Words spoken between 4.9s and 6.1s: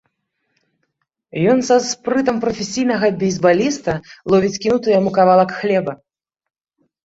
яму кавалак хлеба.